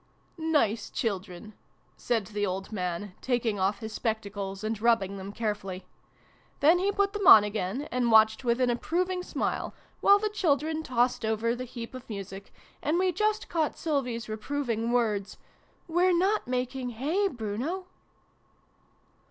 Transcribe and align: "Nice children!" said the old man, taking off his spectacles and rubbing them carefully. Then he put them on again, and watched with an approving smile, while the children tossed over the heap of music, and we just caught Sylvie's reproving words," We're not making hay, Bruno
"Nice 0.59 0.89
children!" 0.89 1.53
said 1.95 2.25
the 2.25 2.43
old 2.43 2.71
man, 2.71 3.13
taking 3.21 3.59
off 3.59 3.81
his 3.81 3.93
spectacles 3.93 4.63
and 4.63 4.81
rubbing 4.81 5.17
them 5.17 5.31
carefully. 5.31 5.85
Then 6.59 6.79
he 6.79 6.91
put 6.91 7.13
them 7.13 7.27
on 7.27 7.43
again, 7.43 7.87
and 7.91 8.09
watched 8.11 8.43
with 8.43 8.59
an 8.59 8.71
approving 8.71 9.21
smile, 9.21 9.75
while 9.99 10.17
the 10.17 10.27
children 10.31 10.81
tossed 10.81 11.23
over 11.23 11.55
the 11.55 11.65
heap 11.65 11.93
of 11.93 12.09
music, 12.09 12.51
and 12.81 12.97
we 12.97 13.11
just 13.11 13.47
caught 13.47 13.77
Sylvie's 13.77 14.27
reproving 14.27 14.91
words," 14.91 15.37
We're 15.87 16.17
not 16.17 16.47
making 16.47 16.89
hay, 16.97 17.27
Bruno 17.27 17.85